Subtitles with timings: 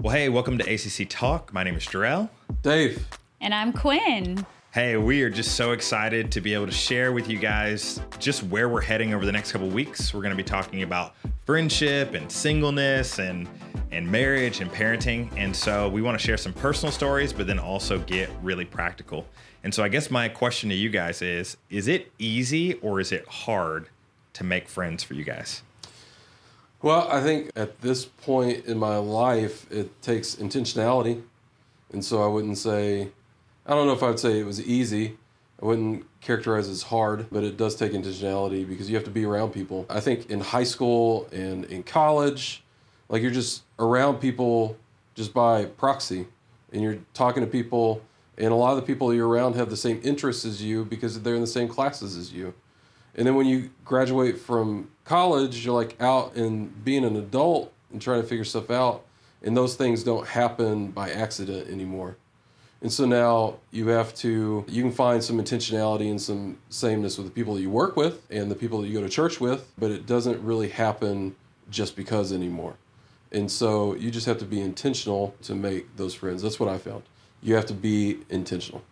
[0.00, 1.52] Well, hey, welcome to ACC Talk.
[1.52, 2.30] My name is Jarrell.
[2.62, 3.04] Dave.
[3.40, 4.46] And I'm Quinn.
[4.70, 8.44] Hey, we are just so excited to be able to share with you guys just
[8.44, 10.14] where we're heading over the next couple weeks.
[10.14, 13.48] We're going to be talking about friendship and singleness and
[13.90, 15.36] and marriage and parenting.
[15.36, 19.26] And so we want to share some personal stories, but then also get really practical.
[19.64, 23.10] And so I guess my question to you guys is is it easy or is
[23.10, 23.88] it hard
[24.34, 25.64] to make friends for you guys?
[26.80, 31.22] Well, I think at this point in my life, it takes intentionality.
[31.92, 33.08] And so I wouldn't say,
[33.66, 35.16] I don't know if I'd say it was easy.
[35.60, 39.10] I wouldn't characterize it as hard, but it does take intentionality because you have to
[39.10, 39.86] be around people.
[39.90, 42.62] I think in high school and in college,
[43.08, 44.76] like you're just around people
[45.16, 46.26] just by proxy
[46.72, 48.02] and you're talking to people
[48.36, 51.20] and a lot of the people you're around have the same interests as you because
[51.22, 52.54] they're in the same classes as you
[53.18, 58.00] and then when you graduate from college you're like out and being an adult and
[58.00, 59.04] trying to figure stuff out
[59.42, 62.16] and those things don't happen by accident anymore.
[62.80, 67.26] And so now you have to you can find some intentionality and some sameness with
[67.26, 69.70] the people that you work with and the people that you go to church with
[69.76, 71.34] but it doesn't really happen
[71.70, 72.74] just because anymore.
[73.32, 76.40] And so you just have to be intentional to make those friends.
[76.40, 77.02] That's what i found.
[77.42, 78.82] You have to be intentional.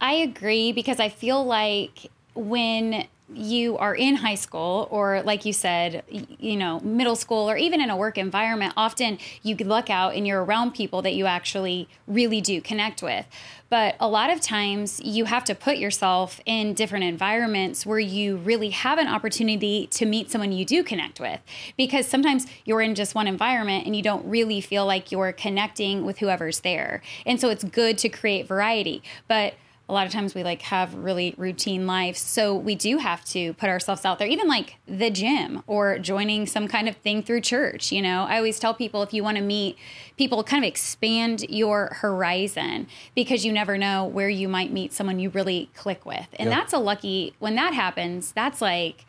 [0.00, 5.52] I agree because I feel like when you are in high school or like you
[5.54, 10.14] said you know middle school or even in a work environment often you look out
[10.14, 13.26] and you're around people that you actually really do connect with.
[13.72, 18.36] But a lot of times you have to put yourself in different environments where you
[18.36, 21.40] really have an opportunity to meet someone you do connect with.
[21.78, 26.04] Because sometimes you're in just one environment and you don't really feel like you're connecting
[26.04, 27.00] with whoever's there.
[27.24, 29.02] And so it's good to create variety.
[29.26, 29.54] But
[29.92, 33.52] a lot of times we like have really routine lives so we do have to
[33.54, 37.42] put ourselves out there even like the gym or joining some kind of thing through
[37.42, 39.76] church you know i always tell people if you want to meet
[40.16, 45.18] people kind of expand your horizon because you never know where you might meet someone
[45.18, 46.56] you really click with and Yeah.
[46.58, 49.04] that's a lucky when that happens that's like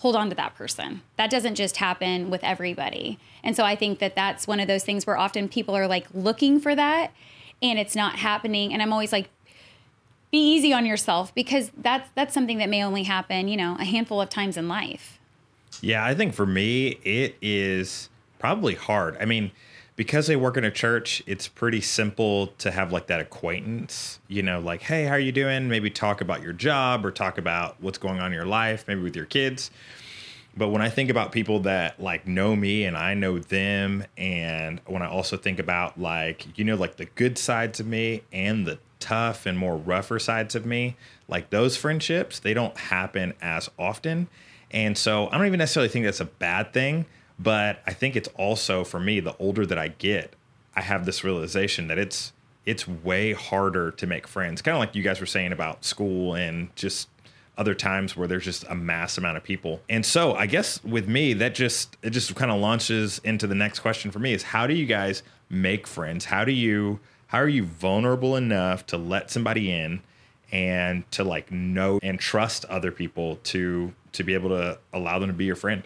[0.00, 1.00] hold on to that person.
[1.16, 3.18] That doesn't just happen with everybody.
[3.42, 6.06] And so I think that that's one of those things where often people are like
[6.12, 7.12] looking for that
[7.62, 8.74] and it's not happening.
[8.74, 9.30] And I'm always like,
[10.30, 13.84] be easy on yourself because that's that's something that may only happen, you know, a
[13.84, 15.18] handful of times in life.
[15.80, 19.16] Yeah, I think for me, it is probably hard.
[19.20, 19.50] I mean,
[19.96, 24.42] because I work in a church, it's pretty simple to have like that acquaintance, you
[24.42, 25.68] know, like, hey, how are you doing?
[25.68, 29.00] Maybe talk about your job or talk about what's going on in your life, maybe
[29.00, 29.70] with your kids.
[30.56, 34.80] But when I think about people that like know me and I know them, and
[34.86, 38.66] when I also think about like, you know, like the good sides of me and
[38.66, 40.96] the tough and more rougher sides of me,
[41.28, 44.28] like those friendships, they don't happen as often.
[44.70, 47.06] And so I don't even necessarily think that's a bad thing,
[47.38, 50.34] but I think it's also for me, the older that I get,
[50.74, 52.32] I have this realization that it's
[52.64, 54.60] it's way harder to make friends.
[54.60, 57.08] Kind of like you guys were saying about school and just
[57.56, 59.80] other times where there's just a mass amount of people.
[59.88, 63.54] And so I guess with me, that just it just kind of launches into the
[63.54, 66.24] next question for me is how do you guys make friends?
[66.24, 70.00] How do you how are you vulnerable enough to let somebody in
[70.52, 75.28] and to like know and trust other people to to be able to allow them
[75.28, 75.82] to be your friend?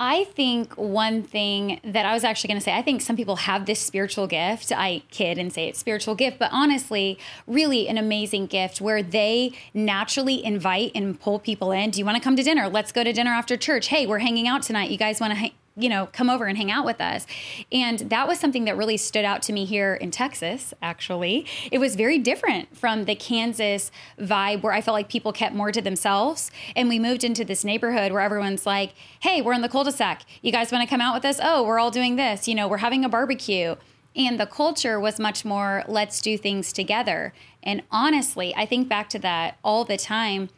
[0.00, 3.34] I think one thing that I was actually going to say, I think some people
[3.34, 4.70] have this spiritual gift.
[4.70, 7.18] I kid and say it's spiritual gift, but honestly,
[7.48, 11.90] really an amazing gift where they naturally invite and pull people in.
[11.90, 12.68] Do you want to come to dinner?
[12.68, 13.88] Let's go to dinner after church.
[13.88, 14.90] Hey, we're hanging out tonight.
[14.90, 15.52] You guys want to hang?
[15.78, 17.26] You know, come over and hang out with us.
[17.70, 21.46] And that was something that really stood out to me here in Texas, actually.
[21.70, 25.70] It was very different from the Kansas vibe where I felt like people kept more
[25.70, 26.50] to themselves.
[26.74, 29.92] And we moved into this neighborhood where everyone's like, hey, we're in the cul de
[29.92, 30.22] sac.
[30.42, 31.38] You guys want to come out with us?
[31.42, 32.48] Oh, we're all doing this.
[32.48, 33.76] You know, we're having a barbecue.
[34.16, 37.32] And the culture was much more, let's do things together.
[37.62, 40.48] And honestly, I think back to that all the time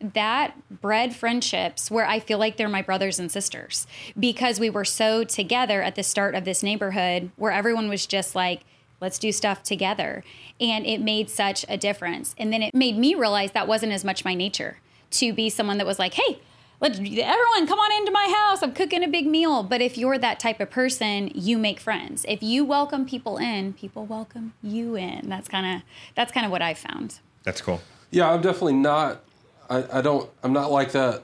[0.00, 3.86] that bred friendships where I feel like they're my brothers and sisters
[4.18, 8.34] because we were so together at the start of this neighborhood where everyone was just
[8.34, 8.62] like,
[9.00, 10.24] let's do stuff together.
[10.58, 12.34] And it made such a difference.
[12.38, 14.78] And then it made me realize that wasn't as much my nature
[15.12, 16.38] to be someone that was like, hey,
[16.80, 18.62] let's everyone come on into my house.
[18.62, 19.62] I'm cooking a big meal.
[19.62, 22.24] But if you're that type of person, you make friends.
[22.28, 25.28] If you welcome people in, people welcome you in.
[25.28, 25.82] That's kind of
[26.14, 27.20] that's kind of what I found.
[27.44, 27.80] That's cool.
[28.10, 29.24] Yeah, I'm definitely not.
[29.70, 30.28] I, I don't.
[30.42, 31.22] I'm not like that.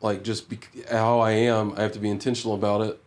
[0.00, 3.00] Like just be, how I am, I have to be intentional about it.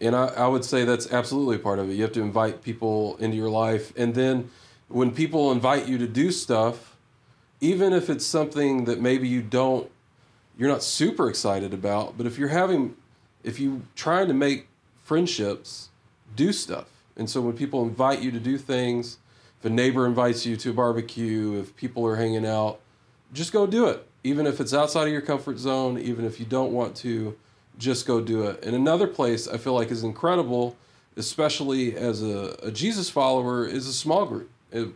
[0.00, 1.92] And I, I would say that's absolutely part of it.
[1.92, 4.50] You have to invite people into your life, and then
[4.88, 6.96] when people invite you to do stuff,
[7.60, 9.90] even if it's something that maybe you don't,
[10.58, 12.96] you're not super excited about, but if you're having,
[13.42, 14.66] if you trying to make
[15.02, 15.88] friendships
[16.36, 16.86] do stuff.
[17.16, 19.18] And so when people invite you to do things,
[19.60, 22.80] if a neighbor invites you to a barbecue, if people are hanging out,
[23.32, 24.06] just go do it.
[24.24, 27.36] Even if it's outside of your comfort zone, even if you don't want to,
[27.78, 28.64] just go do it.
[28.64, 30.76] And another place I feel like is incredible,
[31.16, 34.50] especially as a, a Jesus follower, is a small group.
[34.72, 34.88] It,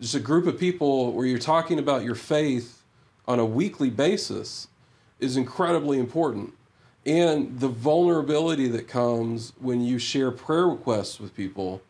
[0.00, 2.82] just a group of people where you're talking about your faith
[3.26, 4.68] on a weekly basis
[5.20, 6.52] is incredibly important.
[7.06, 11.80] And the vulnerability that comes when you share prayer requests with people.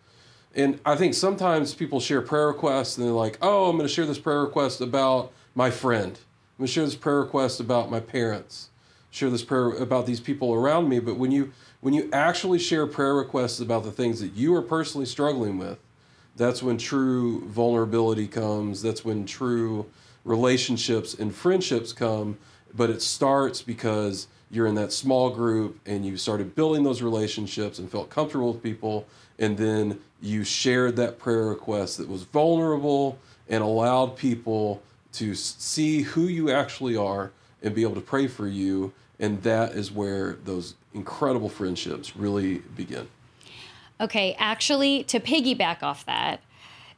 [0.54, 3.92] And I think sometimes people share prayer requests and they're like, oh, I'm going to
[3.92, 6.18] share this prayer request about my friend.
[6.58, 8.70] I'm to share this prayer request about my parents.
[9.10, 11.00] Share this prayer about these people around me.
[11.00, 14.62] But when you when you actually share prayer requests about the things that you are
[14.62, 15.78] personally struggling with,
[16.34, 18.80] that's when true vulnerability comes.
[18.80, 19.86] That's when true
[20.24, 22.38] relationships and friendships come.
[22.74, 27.78] But it starts because you're in that small group and you started building those relationships
[27.78, 29.06] and felt comfortable with people.
[29.38, 33.18] And then you shared that prayer request that was vulnerable
[33.48, 34.82] and allowed people
[35.16, 37.32] to see who you actually are
[37.62, 38.92] and be able to pray for you.
[39.18, 43.08] And that is where those incredible friendships really begin.
[44.00, 46.40] Okay, actually, to piggyback off that,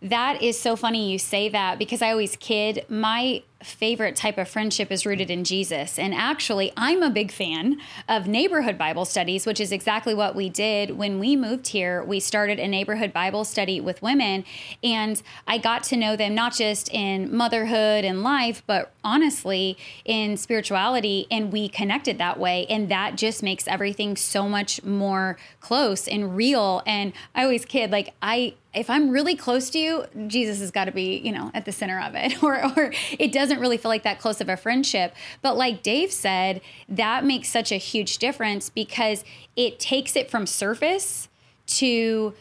[0.02, 2.84] that is so funny you say that because I always kid.
[2.88, 5.98] My favorite type of friendship is rooted in Jesus.
[5.98, 7.78] And actually, I'm a big fan
[8.08, 12.04] of neighborhood Bible studies, which is exactly what we did when we moved here.
[12.04, 14.44] We started a neighborhood Bible study with women,
[14.82, 20.36] and I got to know them not just in motherhood and life, but honestly in
[20.36, 21.26] spirituality.
[21.30, 22.66] And we connected that way.
[22.68, 26.82] And that just makes everything so much more close and real.
[26.86, 30.84] And I always kid, like, I, if I'm really close to you, Jesus has got
[30.84, 32.42] to be, you know, at the center of it.
[32.48, 35.14] Or, or it doesn't really feel like that close of a friendship.
[35.40, 39.24] But like Dave said, that makes such a huge difference because
[39.56, 41.28] it takes it from surface
[41.66, 42.34] to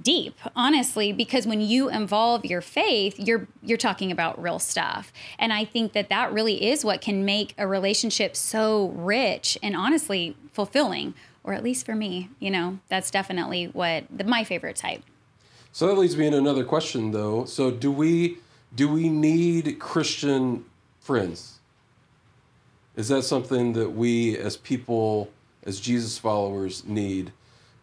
[0.00, 5.52] deep honestly because when you involve your faith you're you're talking about real stuff and
[5.52, 10.36] i think that that really is what can make a relationship so rich and honestly
[10.52, 15.02] fulfilling or at least for me you know that's definitely what the, my favorite type
[15.72, 17.44] so that leads me into another question, though.
[17.44, 18.38] So do we
[18.74, 20.64] do we need Christian
[21.00, 21.58] friends?
[22.96, 25.30] Is that something that we, as people,
[25.64, 27.32] as Jesus followers, need?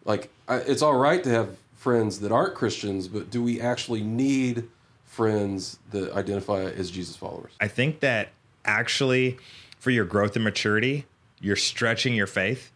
[0.04, 4.68] Like, it's all right to have friends that aren't Christians, but do we actually need
[5.06, 7.54] friends that identify as Jesus followers?
[7.60, 8.30] I think that
[8.66, 9.38] actually,
[9.80, 11.06] for your growth and maturity,
[11.40, 12.72] you're stretching your faith.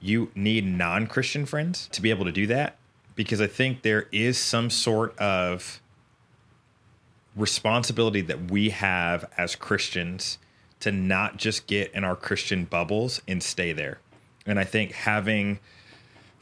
[0.00, 2.76] You need non Christian friends to be able to do that
[3.14, 5.80] because I think there is some sort of
[7.36, 10.38] responsibility that we have as Christians
[10.80, 13.98] to not just get in our Christian bubbles and stay there.
[14.46, 15.58] And I think having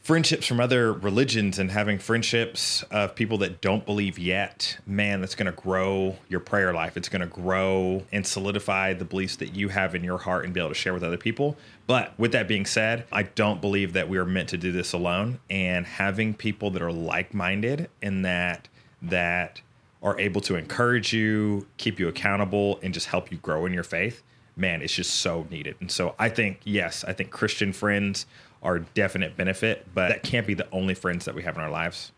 [0.03, 5.33] friendships from other religions and having friendships of people that don't believe yet, man, that's
[5.33, 6.97] going to grow your prayer life.
[6.97, 10.53] It's going to grow and solidify the beliefs that you have in your heart and
[10.53, 11.55] be able to share with other people.
[11.87, 14.91] But with that being said, I don't believe that we are meant to do this
[14.91, 15.39] alone.
[15.49, 18.67] And having people that are like minded and that,
[19.01, 19.61] that,
[20.03, 23.83] are able to encourage you, keep you accountable, and just help you grow in your
[23.83, 24.21] faith,
[24.55, 25.75] man, it's just so needed.
[25.79, 28.25] And so I think, yes, I think Christian friends
[28.61, 31.71] are definite benefit, but that can't be the only friends that we have in our
[31.71, 32.11] lives.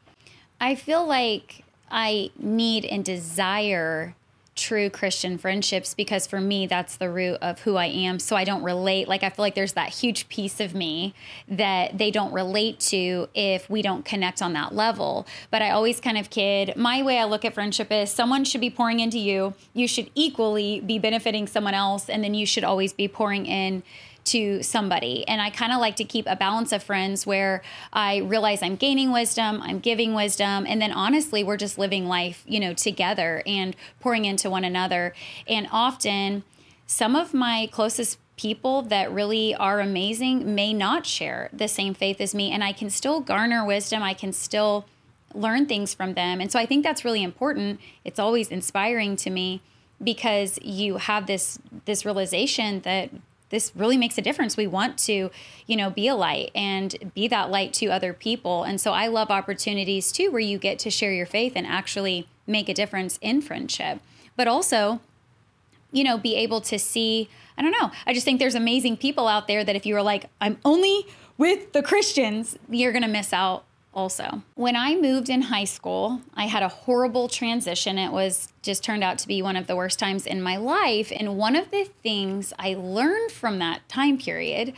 [0.59, 4.15] I feel like I need and desire
[4.55, 8.19] true Christian friendships because for me, that's the root of who I am.
[8.19, 9.07] So I don't relate.
[9.07, 11.13] Like, I feel like there's that huge piece of me
[11.47, 15.27] that they don't relate to if we don't connect on that level.
[15.51, 16.73] But I always kind of kid.
[16.77, 19.53] My way I look at friendship is someone should be pouring into you.
[19.73, 22.09] You should equally be benefiting someone else.
[22.09, 23.83] And then you should always be pouring in
[24.25, 25.27] to somebody.
[25.27, 27.61] And I kind of like to keep a balance of friends where
[27.93, 32.43] I realize I'm gaining wisdom, I'm giving wisdom, and then honestly, we're just living life,
[32.47, 35.13] you know, together and pouring into one another.
[35.47, 36.43] And often,
[36.87, 42.19] some of my closest people that really are amazing may not share the same faith
[42.19, 44.03] as me, and I can still garner wisdom.
[44.03, 44.85] I can still
[45.33, 46.41] learn things from them.
[46.41, 47.79] And so I think that's really important.
[48.03, 49.61] It's always inspiring to me
[50.03, 53.09] because you have this this realization that
[53.49, 54.57] this really makes a difference.
[54.57, 55.29] We want to,
[55.67, 58.63] you know, be a light and be that light to other people.
[58.63, 62.27] And so I love opportunities too where you get to share your faith and actually
[62.47, 63.99] make a difference in friendship.
[64.35, 64.99] But also,
[65.91, 67.91] you know, be able to see, I don't know.
[68.05, 71.05] I just think there's amazing people out there that if you are like, I'm only
[71.37, 73.63] with the Christians, you're going to miss out
[73.95, 74.41] also.
[74.55, 77.97] When I moved in high school, I had a horrible transition.
[77.97, 81.11] It was just turned out to be one of the worst times in my life.
[81.15, 84.73] And one of the things I learned from that time period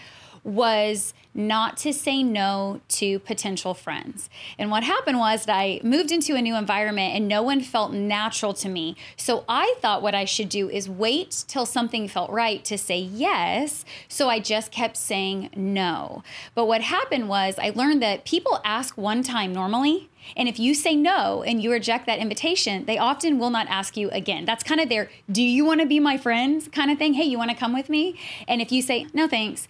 [0.48, 4.30] was not to say no to potential friends.
[4.58, 7.94] And what happened was that I moved into a new environment and no one felt
[7.94, 8.96] natural to me.
[9.18, 12.98] So I thought what I should do is wait till something felt right to say
[12.98, 13.84] yes.
[14.08, 16.24] So I just kept saying no.
[16.56, 20.74] But what happened was I learned that people ask one time normally and if you
[20.74, 24.46] say no and you reject that invitation, they often will not ask you again.
[24.46, 27.14] That's kind of their, do you want to be my friend kind of thing?
[27.14, 28.20] Hey, you want to come with me?
[28.48, 29.68] And if you say, no, thanks,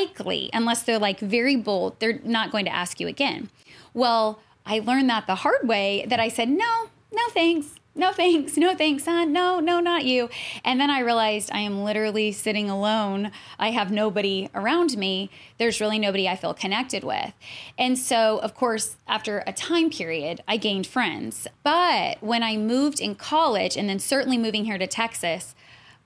[0.00, 3.50] likely, unless they're like very bold, they're not going to ask you again.
[3.94, 8.56] Well, I learned that the hard way that I said, no, no, thanks no thanks,
[8.56, 9.32] no thanks, son.
[9.32, 10.30] No, no, not you.
[10.64, 13.32] And then I realized I am literally sitting alone.
[13.58, 15.28] I have nobody around me.
[15.58, 17.32] There's really nobody I feel connected with.
[17.76, 21.48] And so, of course, after a time period, I gained friends.
[21.64, 25.54] But when I moved in college and then certainly moving here to Texas,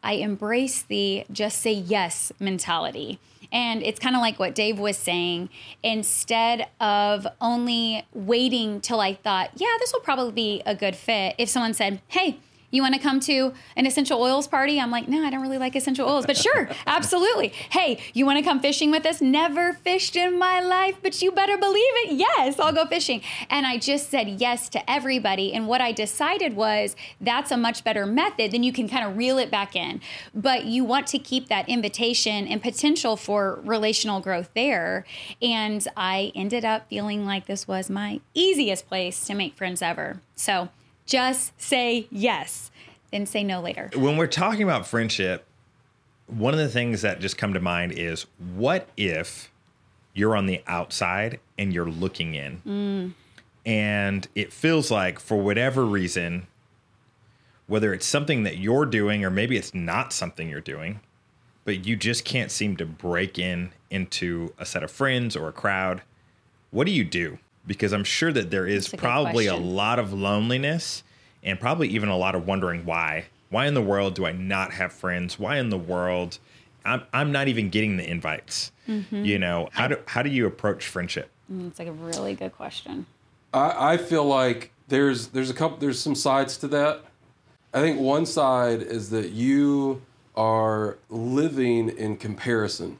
[0.03, 3.19] I embraced the just say yes mentality.
[3.53, 5.49] And it's kind of like what Dave was saying.
[5.83, 11.35] Instead of only waiting till I thought, yeah, this will probably be a good fit,
[11.39, 12.39] if someone said, hey,
[12.75, 14.81] you want to come to an essential oils party?
[14.81, 17.49] I'm like, no, I don't really like essential oils, but sure, absolutely.
[17.71, 19.21] Hey, you want to come fishing with us?
[19.21, 22.13] Never fished in my life, but you better believe it.
[22.13, 23.23] Yes, I'll go fishing.
[23.49, 25.53] And I just said yes to everybody.
[25.53, 28.53] And what I decided was that's a much better method.
[28.53, 30.01] Then you can kind of reel it back in.
[30.35, 35.05] But you want to keep that invitation and potential for relational growth there.
[35.41, 40.21] And I ended up feeling like this was my easiest place to make friends ever.
[40.35, 40.69] So,
[41.07, 42.71] just say yes,
[43.11, 43.91] then say no later.
[43.95, 45.45] When we're talking about friendship,
[46.27, 49.51] one of the things that just come to mind is what if
[50.15, 52.63] you're on the outside and you're looking in?
[52.67, 53.13] Mm.
[53.67, 56.47] And it feels like, for whatever reason,
[57.67, 61.01] whether it's something that you're doing or maybe it's not something you're doing,
[61.65, 65.53] but you just can't seem to break in into a set of friends or a
[65.53, 66.03] crowd,
[66.71, 67.39] what do you do?
[67.67, 71.03] Because I'm sure that there is a probably a lot of loneliness
[71.43, 73.27] and probably even a lot of wondering why.
[73.51, 75.39] Why in the world do I not have friends?
[75.39, 76.39] Why in the world
[76.85, 78.73] I'm I'm not even getting the invites?
[78.89, 79.25] Mm-hmm.
[79.25, 81.31] You know, how do how do you approach friendship?
[81.53, 83.07] Mm, it's like a really good question.
[83.53, 87.03] I, I feel like there's there's a couple there's some sides to that.
[87.73, 90.03] I think one side is that you
[90.37, 92.99] are living in comparison.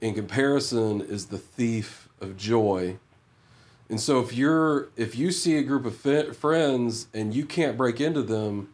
[0.00, 2.98] In comparison is the thief of joy
[3.88, 7.76] and so if you're if you see a group of fi- friends and you can't
[7.76, 8.72] break into them,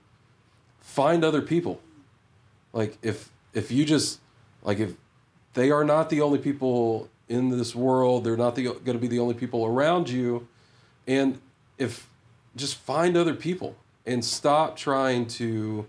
[0.80, 1.80] find other people.
[2.72, 4.20] Like if if you just
[4.62, 4.94] like if
[5.54, 9.08] they are not the only people in this world, they're not the, going to be
[9.08, 10.48] the only people around you,
[11.06, 11.40] and
[11.78, 12.08] if
[12.56, 15.86] just find other people and stop trying to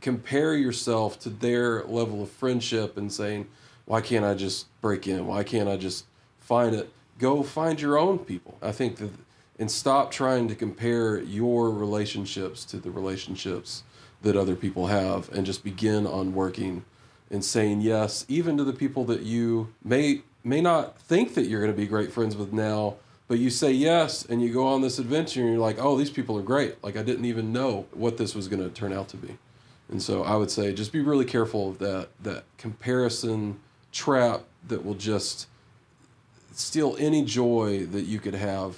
[0.00, 3.46] compare yourself to their level of friendship and saying,
[3.86, 5.26] why can't I just break in?
[5.26, 6.04] Why can't I just
[6.40, 6.90] find it?
[7.18, 8.58] Go find your own people.
[8.62, 9.10] I think that
[9.58, 13.84] and stop trying to compare your relationships to the relationships
[14.22, 16.84] that other people have and just begin on working
[17.30, 21.60] and saying yes even to the people that you may may not think that you're
[21.60, 22.94] going to be great friends with now
[23.28, 26.10] but you say yes and you go on this adventure and you're like oh these
[26.10, 29.08] people are great like i didn't even know what this was going to turn out
[29.08, 29.36] to be
[29.90, 33.58] and so i would say just be really careful of that that comparison
[33.92, 35.46] trap that will just
[36.58, 38.76] steal any joy that you could have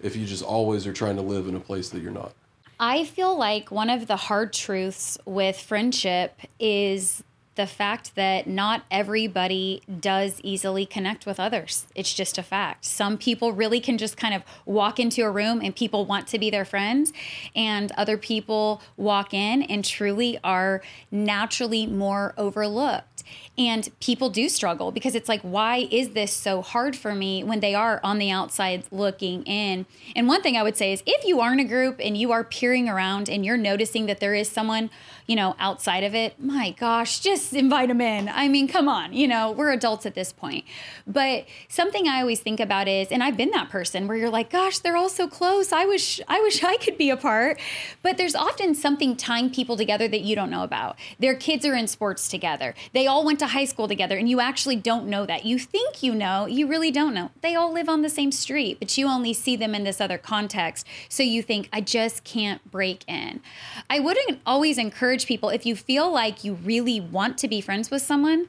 [0.00, 2.32] if you just always are trying to live in a place that you're not.
[2.80, 7.24] I feel like one of the hard truths with friendship is
[7.58, 11.86] the fact that not everybody does easily connect with others.
[11.96, 12.84] It's just a fact.
[12.84, 16.38] Some people really can just kind of walk into a room and people want to
[16.38, 17.12] be their friends,
[17.56, 23.24] and other people walk in and truly are naturally more overlooked.
[23.58, 27.58] And people do struggle because it's like, why is this so hard for me when
[27.58, 29.84] they are on the outside looking in?
[30.14, 32.30] And one thing I would say is if you are in a group and you
[32.30, 34.90] are peering around and you're noticing that there is someone,
[35.26, 38.28] you know, outside of it, my gosh, just invite them in.
[38.28, 40.64] I mean, come on, you know, we're adults at this point.
[41.06, 44.50] But something I always think about is, and I've been that person where you're like,
[44.50, 45.72] gosh, they're all so close.
[45.72, 47.58] I wish, I wish I could be a part.
[48.02, 50.96] But there's often something tying people together that you don't know about.
[51.18, 52.74] Their kids are in sports together.
[52.92, 55.44] They all went to high school together and you actually don't know that.
[55.44, 57.30] You think you know, you really don't know.
[57.40, 60.18] They all live on the same street, but you only see them in this other
[60.18, 60.86] context.
[61.08, 63.40] So you think, I just can't break in.
[63.88, 67.90] I wouldn't always encourage people if you feel like you really want to be friends
[67.90, 68.48] with someone,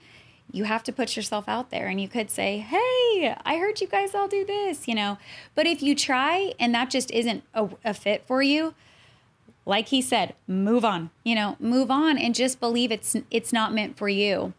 [0.51, 3.87] you have to put yourself out there and you could say, Hey, I heard you
[3.87, 5.17] guys all do this, you know.
[5.55, 8.73] But if you try and that just isn't a, a fit for you,
[9.65, 13.73] like he said, move on, you know, move on and just believe it's it's not
[13.73, 14.53] meant for you.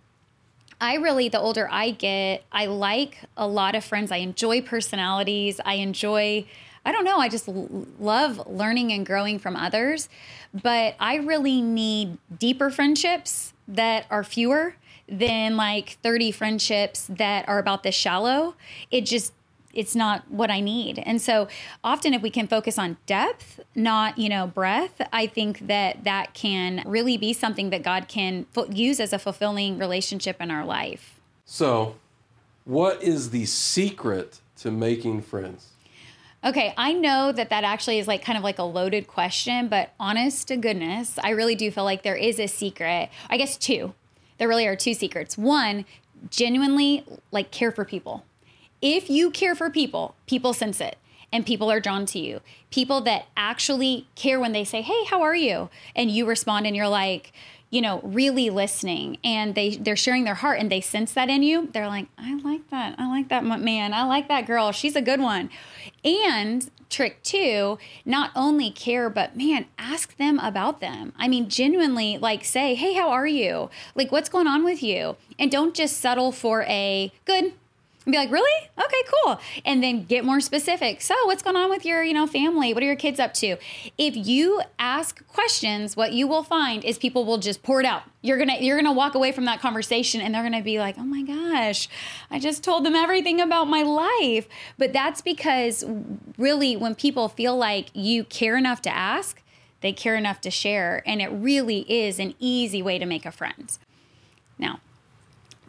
[0.81, 4.11] I really, the older I get, I like a lot of friends.
[4.11, 5.61] I enjoy personalities.
[5.65, 6.47] I enjoy,
[6.85, 10.09] I don't know, I just l- love learning and growing from others.
[10.53, 14.77] But I really need deeper friendships that are fewer
[15.09, 18.55] than like 30 friendships that are about this shallow.
[18.91, 19.33] It just,
[19.73, 20.99] it's not what I need.
[21.01, 21.49] And so
[21.85, 26.35] often if we can focus on depth, not, you know, breadth, I think that that
[26.35, 31.21] can really be something that God can use as a fulfilling relationship in our life.
[31.45, 31.97] So,
[32.65, 35.71] what is the secret to making friends?
[36.43, 39.91] Okay, I know that that actually is like kind of like a loaded question, but
[40.01, 43.11] honest to goodness, I really do feel like there is a secret.
[43.29, 43.93] I guess two.
[44.39, 45.37] There really are two secrets.
[45.37, 45.85] One,
[46.31, 48.25] genuinely like care for people
[48.83, 50.97] if you care for people, people sense it
[51.33, 52.41] and people are drawn to you.
[52.71, 56.75] People that actually care when they say, "Hey, how are you?" and you respond and
[56.75, 57.33] you're like,
[57.71, 61.43] you know, really listening and they they're sharing their heart and they sense that in
[61.43, 61.69] you.
[61.73, 62.97] They're like, "I like that.
[62.99, 63.95] I like that man.
[63.95, 64.73] I like that girl.
[64.73, 65.51] She's a good one."
[66.05, 71.13] And trick two, not only care but man, ask them about them.
[71.17, 75.17] I mean, genuinely like say, "Hey, how are you?" Like, "What's going on with you?"
[75.39, 77.53] And don't just settle for a good
[78.07, 78.71] and be like, really?
[78.79, 79.41] Okay, cool.
[79.65, 81.03] And then get more specific.
[81.03, 82.73] So, what's going on with your, you know, family?
[82.73, 83.57] What are your kids up to?
[83.99, 88.03] If you ask questions, what you will find is people will just pour it out.
[88.23, 91.05] You're gonna you're gonna walk away from that conversation and they're gonna be like, oh
[91.05, 91.89] my gosh,
[92.31, 94.49] I just told them everything about my life.
[94.79, 95.85] But that's because
[96.39, 99.43] really, when people feel like you care enough to ask,
[99.83, 103.33] they care enough to share, and it really is an easy way to make a
[103.33, 103.77] friend.
[104.59, 104.81] Now,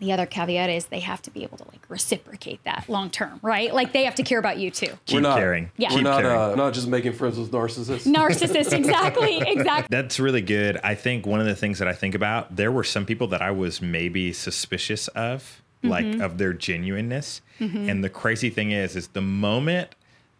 [0.01, 3.39] the other caveat is they have to be able to like reciprocate that long term,
[3.41, 3.74] right?
[3.74, 4.88] Like they have to care about you too.
[5.05, 5.72] Keep we're not, caring.
[5.77, 5.89] Yeah.
[5.91, 6.38] We're Keep not, caring.
[6.38, 8.12] uh, not just making friends with narcissists.
[8.12, 9.88] Narcissists, exactly, exactly.
[9.89, 10.77] That's really good.
[10.84, 13.41] I think one of the things that I think about, there were some people that
[13.41, 16.22] I was maybe suspicious of, like Mm-hmm.
[16.22, 17.41] of their genuineness.
[17.60, 19.89] And the crazy thing is, is the moment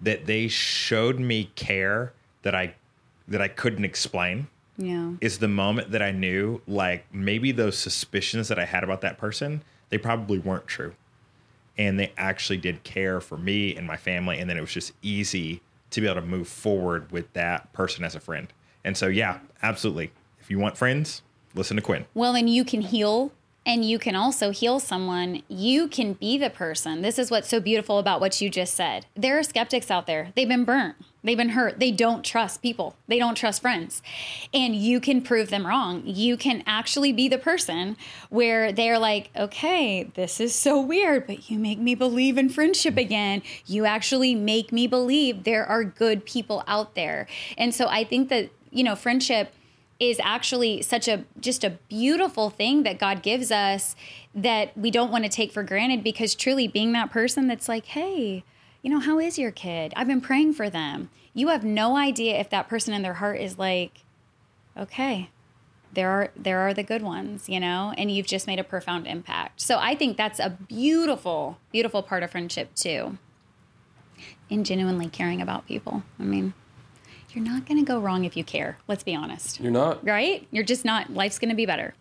[0.02, 2.74] that they showed me care that I
[3.28, 4.48] that I couldn't explain
[4.82, 5.14] Yeah.
[5.22, 9.18] is the moment that I knew like maybe those suspicions that I had about that
[9.18, 10.94] person, they probably weren't true.
[11.78, 14.40] And they actually did care for me and my family.
[14.40, 18.04] And then it was just easy to be able to move forward with that person
[18.04, 18.52] as a friend.
[18.84, 20.12] And so, yeah, absolutely.
[20.40, 21.22] If you want friends,
[21.54, 22.06] listen to Quinn.
[22.14, 23.32] Well, and you can heal
[23.66, 25.44] and you can also heal someone.
[25.48, 27.02] You can be the person.
[27.02, 29.06] This is what's so beautiful about what you just said.
[29.16, 30.32] There are skeptics out there.
[30.36, 30.96] They've been burnt.
[31.24, 31.80] They've been hurt.
[31.80, 32.96] They don't trust people.
[33.08, 34.02] They don't trust friends.
[34.52, 36.02] And you can prove them wrong.
[36.06, 37.96] You can actually be the person
[38.30, 42.98] where they're like, okay, this is so weird, but you make me believe in friendship
[42.98, 43.44] again.
[43.68, 47.28] You actually make me believe there are good people out there.
[47.56, 49.54] And so I think that, you know, friendship
[50.02, 53.96] is actually such a just a beautiful thing that God gives us
[54.34, 57.86] that we don't want to take for granted because truly being that person that's like,
[57.86, 58.44] hey,
[58.82, 59.94] you know, how is your kid?
[59.96, 61.12] I've been praying for them.
[61.36, 64.00] You have no idea if that person in their heart is like,
[64.76, 65.30] okay,
[65.94, 69.06] there are there are the good ones, you know, and you've just made a profound
[69.06, 69.62] impact.
[69.62, 73.20] So I think that's a beautiful, beautiful part of friendship too.
[74.50, 76.02] In genuinely caring about people.
[76.20, 76.54] I mean,
[77.34, 78.78] you're not going to go wrong if you care.
[78.88, 80.06] Let's be honest You're not.
[80.06, 80.48] right?
[80.52, 81.12] You're just not.
[81.14, 81.94] Life's going to be better.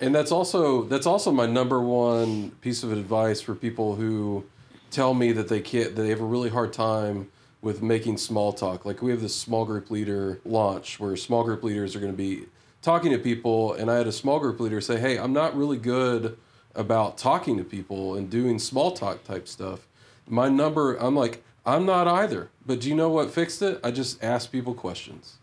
[0.00, 4.44] And that's also that's also my number one piece of advice for people who
[4.90, 7.30] tell me that they can't that they have a really hard time
[7.62, 8.84] with making small talk.
[8.84, 12.16] Like we have this small group leader launch where small group leaders are going to
[12.16, 12.46] be
[12.82, 15.78] talking to people and I had a small group leader say, "Hey, I'm not really
[15.78, 16.36] good
[16.74, 19.86] about talking to people and doing small talk type stuff."
[20.28, 23.80] My number I'm like, "I'm not either." But do you know what fixed it?
[23.82, 25.38] I just asked people questions.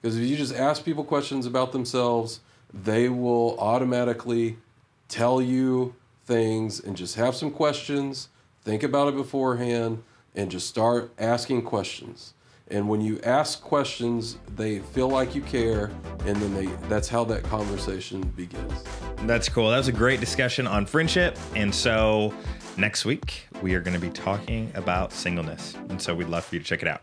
[0.00, 2.40] Because if you just ask people questions about themselves,
[2.72, 4.58] they will automatically
[5.08, 5.94] tell you
[6.26, 8.28] things and just have some questions,
[8.62, 10.02] think about it beforehand,
[10.34, 12.34] and just start asking questions.
[12.68, 15.92] And when you ask questions, they feel like you care,
[16.24, 18.84] and then they that's how that conversation begins.
[19.22, 19.70] That's cool.
[19.70, 21.38] That was a great discussion on friendship.
[21.54, 22.34] And so
[22.78, 25.74] next week, we are going to be talking about singleness.
[25.88, 27.02] And so we'd love for you to check it out.